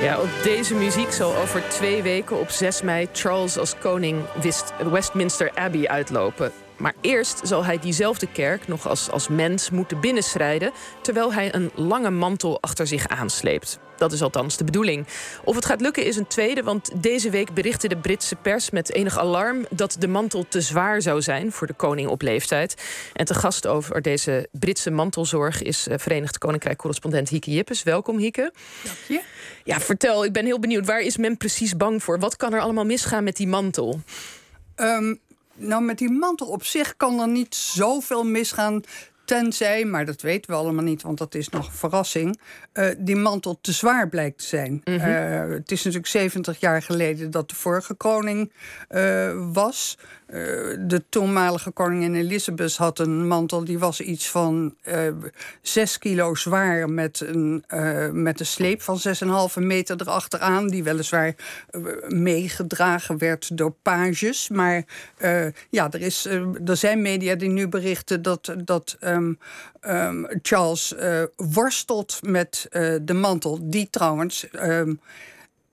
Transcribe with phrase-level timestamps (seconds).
[0.00, 4.22] Ja, op deze muziek zal over twee weken op 6 mei Charles als koning
[4.90, 6.52] Westminster Abbey uitlopen.
[6.76, 10.72] Maar eerst zal hij diezelfde kerk nog als, als mens moeten binnenschrijden...
[11.00, 13.78] terwijl hij een lange mantel achter zich aansleept.
[14.00, 15.06] Dat is althans de bedoeling.
[15.44, 18.92] Of het gaat lukken is een tweede, want deze week berichtte de Britse pers met
[18.92, 22.74] enig alarm dat de mantel te zwaar zou zijn voor de koning op leeftijd.
[23.12, 27.82] En te gast over deze Britse mantelzorg is eh, Verenigd Koninkrijk-correspondent Hieke Jippes.
[27.82, 28.52] Welkom, Hieke.
[28.84, 29.20] Dank je.
[29.64, 30.86] Ja, vertel, ik ben heel benieuwd.
[30.86, 32.18] Waar is men precies bang voor?
[32.18, 34.00] Wat kan er allemaal misgaan met die mantel?
[34.76, 35.20] Um,
[35.54, 38.82] nou, met die mantel op zich kan er niet zoveel misgaan.
[39.30, 42.40] Tenzij, maar dat weten we allemaal niet, want dat is nog een verrassing,
[42.74, 44.80] uh, die mantel te zwaar blijkt te zijn.
[44.84, 44.98] Mm
[45.50, 48.52] het is natuurlijk 70 jaar geleden dat de vorige koning
[48.90, 49.98] uh, was.
[50.78, 54.74] de toenmalige koningin Elizabeth had een mantel die was iets van
[55.62, 57.64] 6 kilo zwaar met een,
[58.12, 59.00] met een sleep van
[59.54, 61.34] 6,5 meter erachteraan, die weliswaar
[62.08, 64.48] meegedragen werd door pages.
[64.48, 64.84] Maar
[65.70, 66.24] ja, er, is,
[66.64, 68.54] er zijn media die nu berichten dat.
[68.64, 69.38] dat um,
[69.80, 74.46] um, Charles uh, worstelt met uh, de mantel, die trouwens.
[74.52, 75.00] Um,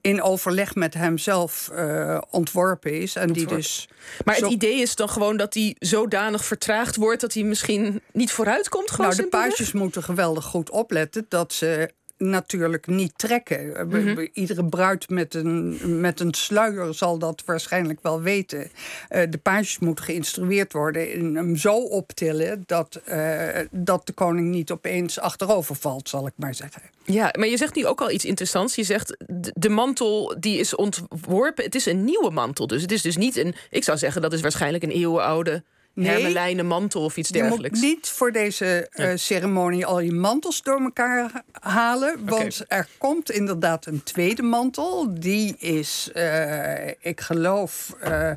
[0.00, 3.16] in overleg met hemzelf uh, ontworpen is.
[3.16, 3.88] En die dus
[4.24, 8.32] maar het idee is dan gewoon dat hij zodanig vertraagd wordt dat hij misschien niet
[8.32, 8.98] vooruit komt.
[8.98, 13.88] Nou, de paasjes moeten geweldig goed opletten dat ze natuurlijk niet trekken.
[13.88, 14.26] Mhm.
[14.32, 18.60] Iedere bruid met een, met een sluier zal dat waarschijnlijk wel weten.
[18.60, 24.50] Uh, de pages moeten geïnstrueerd worden in hem zo optillen dat, uh, dat de koning
[24.50, 26.82] niet opeens achterover valt, zal ik maar zeggen.
[27.04, 28.74] Ja, maar je zegt nu ook al iets interessants.
[28.74, 29.16] Je zegt
[29.54, 31.64] de mantel die is ontworpen.
[31.64, 33.54] Het is een nieuwe mantel, dus het is dus niet een.
[33.70, 35.62] Ik zou zeggen dat is waarschijnlijk een eeuwenoude
[35.94, 37.80] nee, hermelijnen mantel of iets dergelijks.
[37.80, 42.24] Je moet niet voor deze uh, ceremonie al je mantels door elkaar halen.
[42.24, 45.14] Want er komt inderdaad een tweede mantel.
[45.20, 48.30] Die is, uh, ik geloof, uh,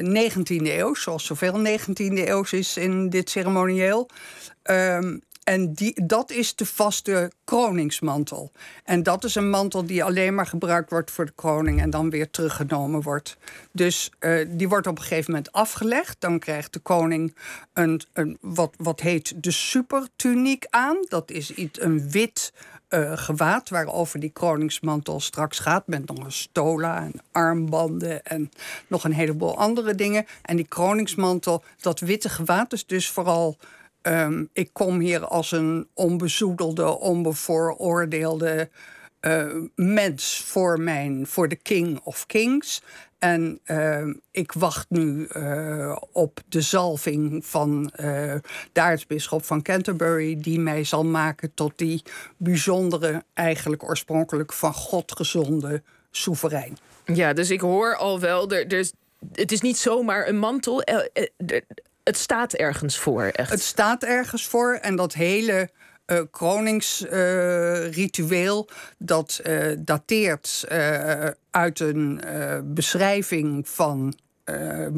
[0.00, 4.08] 19e eeuw, zoals zoveel 19e eeuw is in dit ceremonieel.
[4.62, 8.52] Um, en die, dat is de vaste kroningsmantel.
[8.84, 12.10] En dat is een mantel die alleen maar gebruikt wordt voor de kroning en dan
[12.10, 13.36] weer teruggenomen wordt.
[13.72, 16.16] Dus uh, die wordt op een gegeven moment afgelegd.
[16.18, 17.34] Dan krijgt de koning
[17.72, 20.96] een, een, wat, wat heet de supertuniek aan.
[21.08, 22.52] Dat is iets, een wit
[22.88, 25.86] uh, gewaad waarover die kroningsmantel straks gaat.
[25.86, 28.50] Met nog een stola en armbanden en
[28.86, 30.26] nog een heleboel andere dingen.
[30.42, 33.56] En die kroningsmantel, dat witte gewaad is dus vooral
[34.06, 38.68] Um, ik kom hier als een onbezoedelde, onbevooroordeelde
[39.20, 42.82] uh, mens voor, mijn, voor de King of Kings.
[43.18, 48.34] En uh, ik wacht nu uh, op de zalving van uh,
[48.72, 52.02] de aartsbisschop van Canterbury, die mij zal maken tot die
[52.36, 56.76] bijzondere, eigenlijk oorspronkelijk van God gezonde soeverein.
[57.04, 58.90] Ja, dus ik hoor al wel, er,
[59.32, 60.82] het is niet zomaar een mantel
[62.04, 63.22] het staat ergens voor.
[63.22, 63.50] Echt.
[63.50, 65.70] Het staat ergens voor en dat hele
[66.06, 70.64] uh, kroningsritueel uh, dat uh, dateert
[71.50, 72.20] uit een
[72.64, 74.14] beschrijving van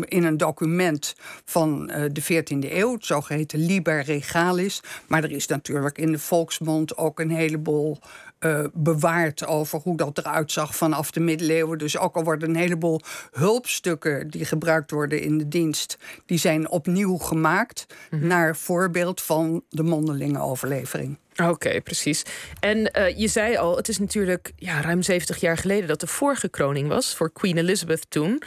[0.00, 1.14] in een document
[1.44, 4.82] van de 14e eeuw, het zogeheten Liber Regalis.
[5.08, 7.98] Maar er is natuurlijk in de volksmond ook een heleboel
[8.40, 11.78] uh, bewaard over hoe dat eruit zag vanaf de middeleeuwen.
[11.78, 13.00] Dus ook al worden een heleboel
[13.32, 19.64] hulpstukken die gebruikt worden in de dienst, die zijn opnieuw gemaakt mm naar voorbeeld van
[19.68, 21.18] de mondelinge overlevering.
[21.42, 22.22] Oké, precies.
[22.60, 26.06] En uh, je zei al, het is natuurlijk ja, ruim 70 jaar geleden dat de
[26.06, 28.42] vorige kroning was voor Queen Elizabeth toen.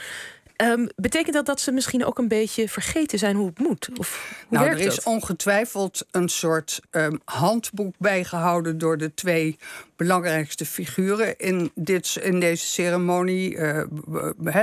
[0.62, 3.88] Um, betekent dat dat ze misschien ook een beetje vergeten zijn hoe het moet?
[3.96, 9.58] Of hoe nou, er is ongetwijfeld een soort um, handboek bijgehouden door de twee
[9.96, 13.54] belangrijkste figuren in, dit, in deze ceremonie.
[13.54, 13.82] Uh,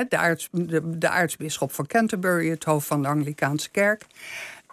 [0.09, 4.05] de, aarts, de, de aartsbisschop van Canterbury, het hoofd van de Anglikaanse kerk.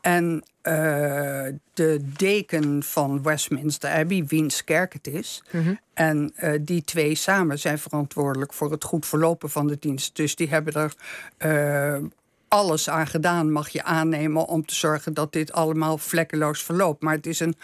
[0.00, 0.72] En uh,
[1.74, 5.42] de deken van Westminster Abbey, wiens kerk het is.
[5.50, 10.16] Mm En uh, die twee samen zijn verantwoordelijk voor het goed verlopen van de dienst.
[10.16, 10.94] Dus die hebben er
[11.98, 12.08] uh,
[12.48, 17.02] alles aan gedaan, mag je aannemen, om te zorgen dat dit allemaal vlekkeloos verloopt.
[17.02, 17.54] Maar het is een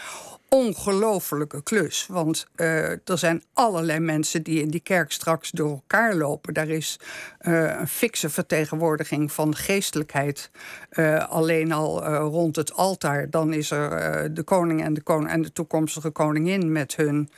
[0.52, 2.06] ongelofelijke klus.
[2.08, 6.55] Want uh, er zijn allerlei mensen die in die kerk straks door elkaar lopen.
[6.55, 6.99] Daar is
[7.43, 10.50] uh, een fikse vertegenwoordiging van geestelijkheid.
[10.93, 13.31] Uh, alleen al rond het altaar.
[13.31, 17.31] Dan is er de koning en de, koning en de toekomstige koningin met hun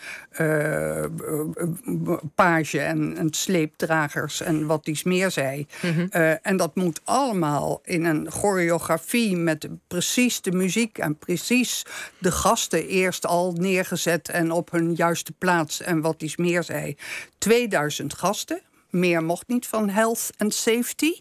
[2.34, 5.66] page en, en, sleepdragers en wat iets meer zij.
[5.82, 6.08] Mm -hmm.
[6.42, 11.86] en dat moet allemaal in een choreografie met precies de muziek en precies
[12.18, 15.80] de gasten eerst al neergezet en op hun juiste plaats.
[15.80, 16.96] En wat iets meer zei.
[17.38, 18.60] 2000 gasten.
[18.92, 21.12] Meer mocht niet van health and safety.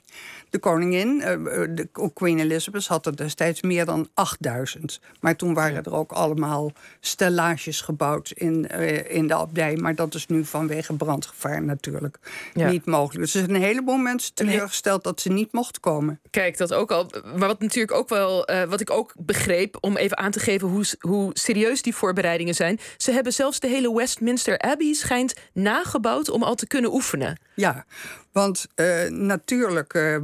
[0.49, 4.99] De koningin, eh, eh, de Queen Elizabeth, had er destijds meer dan 8000.
[5.19, 9.75] Maar toen waren er ook allemaal stellages gebouwd in, uh, in de abdij.
[9.75, 12.17] Maar dat is nu vanwege brandgevaar natuurlijk
[12.53, 13.19] niet mogelijk.
[13.19, 16.19] Dus er zijn een heleboel mensen teleurgesteld dat ze niet mochten komen.
[16.29, 17.09] Kijk, dat ook al.
[17.35, 20.67] Maar wat natuurlijk ook wel, uh, wat ik ook begreep, om even aan te geven
[20.67, 22.79] hoe, hoe serieus die voorbereidingen zijn.
[22.97, 27.39] Ze hebben zelfs de hele Westminster Abbey schijnt nagebouwd om al te kunnen oefenen.
[27.61, 27.85] Ja,
[28.31, 30.17] want uh, natuurlijk, uh,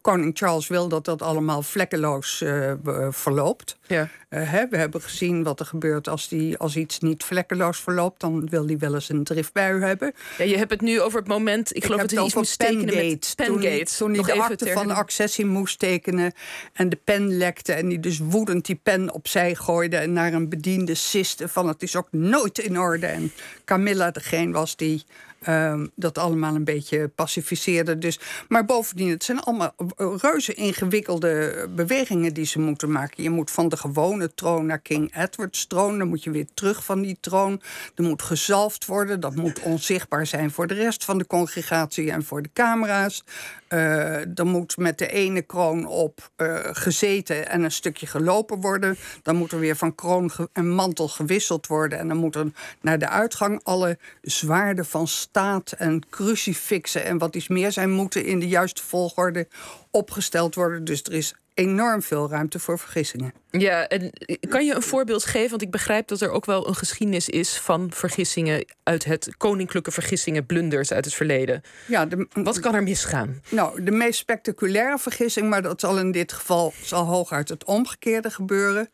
[0.00, 2.72] koning Charles wil dat dat allemaal vlekkeloos uh,
[3.10, 3.78] verloopt.
[3.86, 4.08] Ja.
[4.28, 8.20] Hè, we hebben gezien wat er gebeurt als, die, als iets niet vlekkeloos verloopt.
[8.20, 10.12] Dan wil hij wel eens een driftbui hebben.
[10.38, 12.84] Ja, je hebt het nu over het moment, ik, geloof dat hij iets moest tekenen
[12.84, 13.96] met Pengate.
[13.96, 16.32] Toen, toen hij de akte van accessie moest tekenen
[16.72, 17.72] en de pen lekte...
[17.72, 21.48] en die dus woedend die pen opzij gooide en naar een bediende siste...
[21.48, 23.06] van het is ook nooit in orde.
[23.06, 23.32] En
[23.64, 25.04] Camilla degene was die
[25.48, 27.98] Um, dat allemaal een beetje pacificeerde.
[27.98, 33.22] Dus, maar bovendien, het zijn allemaal reuze ingewikkelde bewegingen die ze moeten maken.
[33.22, 35.98] Je moet van de gewone troon naar King Edward's troon.
[35.98, 37.62] Dan moet je weer terug van die troon.
[37.94, 39.20] Er moet gezalfd worden.
[39.20, 43.24] Dat moet onzichtbaar zijn voor de rest van de congregatie en voor de camera's.
[43.72, 48.96] Uh, er moet met de ene kroon op uh, gezeten en een stukje gelopen worden.
[49.22, 51.98] Dan moet er weer van kroon en mantel gewisseld worden.
[51.98, 57.48] En dan moeten naar de uitgang alle zwaarden van staat en crucifixen en wat iets
[57.48, 59.48] meer zijn, moeten in de juiste volgorde
[59.90, 60.84] opgesteld worden.
[60.84, 63.32] Dus er is enorm veel ruimte voor vergissingen.
[63.50, 64.12] Ja, en
[64.48, 65.50] kan je een voorbeeld geven?
[65.50, 69.90] Want ik begrijp dat er ook wel een geschiedenis is van vergissingen uit het koninklijke
[69.90, 71.62] vergissingen, blunders uit het verleden.
[71.86, 73.42] Ja, de, Wat kan er misgaan?
[73.48, 78.30] Nou, de meest spectaculaire vergissing, maar dat zal in dit geval zal hooguit het omgekeerde
[78.30, 78.88] gebeuren,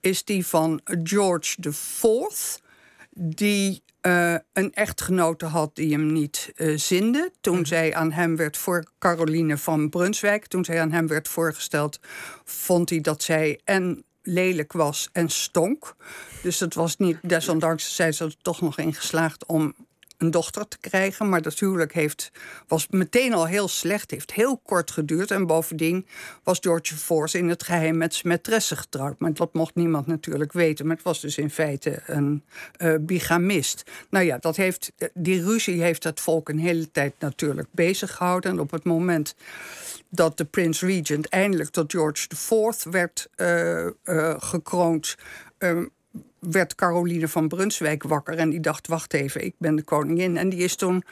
[0.00, 2.04] is die van George IV.
[3.14, 7.32] Die uh, een echtgenote had die hem niet uh, zinde.
[7.40, 7.64] Toen mhm.
[7.64, 12.00] zij aan hem werd voor Caroline van Brunswijk, toen zij aan hem werd voorgesteld,
[12.44, 15.96] vond hij dat zij en lelijk was en stonk.
[16.42, 19.74] Dus het was niet, desondanks zij ze er toch nog in geslaagd om
[20.22, 21.28] een dochter te krijgen.
[21.28, 22.30] Maar dat huwelijk heeft,
[22.66, 25.30] was meteen al heel slecht, heeft heel kort geduurd.
[25.30, 26.06] En bovendien
[26.42, 29.18] was George Force in het geheim met zijn maîtresse getrouwd.
[29.18, 30.86] Maar dat mocht niemand natuurlijk weten.
[30.86, 32.42] Maar het was dus in feite een
[32.78, 33.90] uh, bigamist.
[34.10, 38.50] Nou ja, dat heeft, die ruzie heeft het volk een hele tijd natuurlijk bezig gehouden.
[38.50, 39.34] En op het moment
[40.08, 43.86] dat de Prince Regent eindelijk tot George IV werd uh,
[44.38, 45.16] gekroond.
[45.58, 45.80] Uh,
[46.38, 50.36] werd Caroline van Brunswijk wakker en die dacht: wacht even, ik ben de koningin.
[50.36, 51.04] En die is toen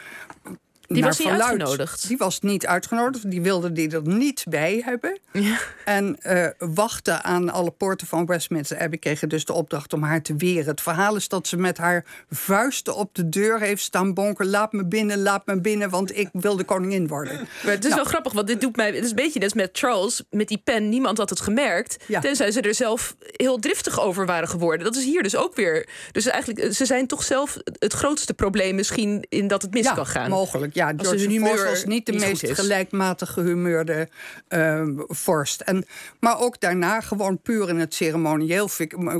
[0.94, 2.08] die was niet uitgenodigd.
[2.08, 3.30] Die was niet uitgenodigd.
[3.30, 5.18] Die wilde die er niet bij hebben.
[5.32, 5.58] Ja.
[5.84, 10.22] En uh, wachten aan alle poorten van Westminster Abbey kregen dus de opdracht om haar
[10.22, 10.66] te weren.
[10.66, 14.46] Het verhaal is dat ze met haar vuisten op de deur heeft staan bonken.
[14.50, 17.48] Laat me binnen, laat me binnen, want ik wil de koningin worden.
[17.64, 18.86] Maar het is wel grappig, want dit doet mij.
[18.86, 20.88] Het is een beetje net met Charles, met die pen.
[20.88, 22.04] Niemand had het gemerkt.
[22.06, 22.20] Ja.
[22.20, 24.84] Tenzij ze er zelf heel driftig over waren geworden.
[24.84, 25.88] Dat is hier dus ook weer.
[26.12, 29.94] Dus eigenlijk, ze zijn toch zelf het grootste probleem misschien in dat het mis ja,
[29.94, 30.30] kan gaan.
[30.30, 30.92] Mogelijk, ja.
[30.96, 34.08] George humeur was niet de meest gelijkmatig gehumeurde
[34.48, 35.60] uh, vorst.
[35.60, 35.84] En,
[36.20, 38.68] maar ook daarna gewoon puur in het ceremonieel.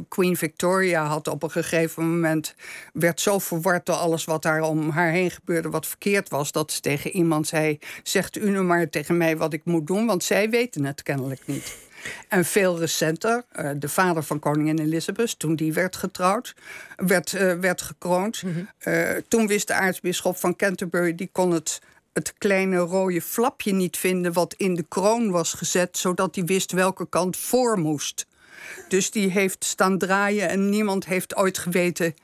[0.08, 2.54] Queen Victoria had op een gegeven moment...
[2.92, 5.70] werd zo verward door alles wat daar om haar heen gebeurde...
[5.70, 7.78] wat verkeerd was, dat ze tegen iemand zei...
[8.02, 10.06] zegt u nu maar tegen mij wat ik moet doen...
[10.06, 11.88] want zij weten het kennelijk niet.
[12.28, 16.54] En veel recenter, uh, de vader van koningin Elizabeth, toen die werd getrouwd,
[16.96, 18.42] werd, uh, werd gekroond.
[18.42, 18.92] Mm -hmm.
[18.92, 21.80] uh, toen wist de aartsbisschop van Canterbury, die kon het,
[22.12, 26.72] het kleine rode flapje niet vinden wat in de kroon was gezet, zodat hij wist
[26.72, 28.26] welke kant voor moest.
[28.88, 32.14] Dus die heeft staan draaien en niemand heeft ooit geweten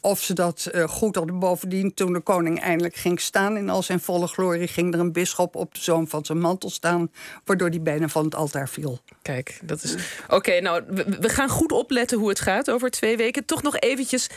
[0.00, 1.38] of ze dat uh, goed hadden.
[1.38, 5.12] Bovendien, toen de koning eindelijk ging staan in al zijn volle glorie, ging er een
[5.12, 7.10] bisschop op de zoom van zijn mantel staan,
[7.44, 9.00] waardoor hij bijna van het altaar viel.
[9.22, 9.94] Kijk, dat is.
[10.28, 10.82] Oké, nou,
[11.20, 13.44] we, gaan goed opletten hoe het gaat over twee weken.
[13.44, 14.28] Toch nog eventjes.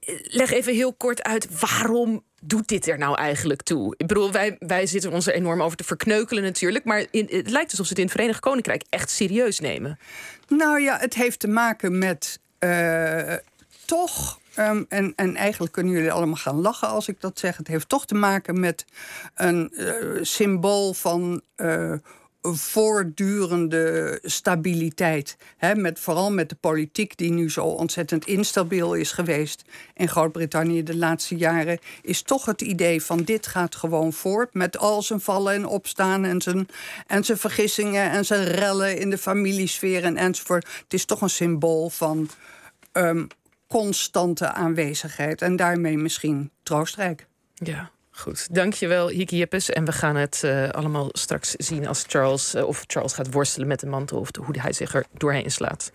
[0.00, 3.94] Eh, leg even heel kort uit waarom doet dit er nou eigenlijk toe?
[3.96, 6.84] Ik bedoel, wij, wij zitten ons er enorm over te verkneukelen natuurlijk.
[6.84, 9.98] Maar in, het lijkt alsof ze het in het Verenigd Koninkrijk echt serieus nemen.
[10.48, 13.34] Nou ja, het heeft te maken met uh,
[13.84, 17.56] toch Um, en, en eigenlijk kunnen jullie allemaal gaan lachen als ik dat zeg.
[17.56, 18.84] Het heeft toch te maken met
[19.34, 21.92] een uh, symbool van uh,
[22.54, 25.36] voortdurende stabiliteit.
[25.74, 30.96] Met, vooral met de politiek die nu zo ontzettend instabiel is geweest in Groot-Brittannië de
[30.96, 35.54] laatste jaren, is toch het idee van dit gaat gewoon voort met al zijn vallen
[35.54, 36.68] en opstaan en zijn,
[37.06, 40.68] en zijn vergissingen en zijn rellen in de familiesfeer en enzovoort.
[40.82, 42.28] Het is toch een symbool van
[42.92, 43.24] ehm,
[43.66, 45.42] constante aanwezigheid.
[45.42, 47.26] En daarmee misschien troostrijk.
[47.54, 47.90] Ja.
[48.10, 49.42] Goed, dankjewel Hiki.
[49.42, 52.54] En we gaan het uh, allemaal straks zien als Charles...
[52.54, 54.18] Uh, of Charles gaat worstelen met de mantel...
[54.18, 55.92] of hoe hij zich er doorheen slaat.